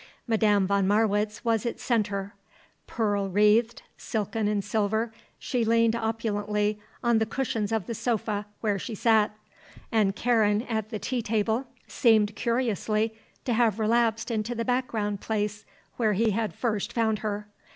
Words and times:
Madame 0.25 0.65
von 0.65 0.87
Marwitz 0.87 1.45
was 1.45 1.63
its 1.63 1.83
centre; 1.83 2.33
pearl 2.87 3.29
wreathed, 3.29 3.83
silken 3.97 4.47
and 4.47 4.63
silver, 4.63 5.13
she 5.37 5.63
leaned 5.63 5.95
opulently 5.95 6.79
on 7.03 7.19
the 7.19 7.25
cushions 7.27 7.71
of 7.71 7.85
the 7.85 7.93
sofa 7.93 8.47
where 8.61 8.79
she 8.79 8.95
sat, 8.95 9.37
and 9.91 10.15
Karen 10.15 10.63
at 10.63 10.89
the 10.89 10.97
tea 10.97 11.21
table 11.21 11.67
seemed 11.87 12.35
curiously 12.35 13.13
to 13.45 13.53
have 13.53 13.77
relapsed 13.79 14.31
into 14.31 14.55
the 14.55 14.65
background 14.65 15.21
place 15.21 15.65
where 15.97 16.13
he 16.13 16.31
had 16.31 16.55
first 16.55 16.91
found 16.93 17.19
her. 17.19 17.47